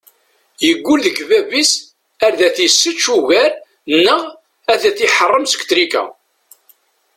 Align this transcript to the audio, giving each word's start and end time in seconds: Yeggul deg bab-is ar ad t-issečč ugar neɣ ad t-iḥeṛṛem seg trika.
Yeggul 0.65 0.99
deg 1.05 1.17
bab-is 1.29 1.71
ar 2.25 2.33
ad 2.47 2.53
t-issečč 2.55 3.03
ugar 3.15 3.51
neɣ 4.05 4.21
ad 4.71 4.79
t-iḥeṛṛem 4.97 5.45
seg 5.47 5.61
trika. 5.69 6.03